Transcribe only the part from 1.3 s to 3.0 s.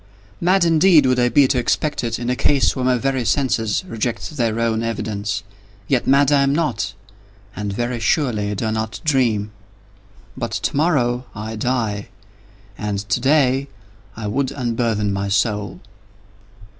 to expect it, in a case where my